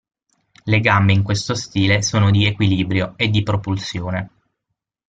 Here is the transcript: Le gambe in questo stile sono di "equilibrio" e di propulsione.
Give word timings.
Le 0.63 0.79
gambe 0.79 1.13
in 1.13 1.21
questo 1.21 1.53
stile 1.53 2.01
sono 2.01 2.31
di 2.31 2.47
"equilibrio" 2.47 3.13
e 3.17 3.29
di 3.29 3.43
propulsione. 3.43 4.31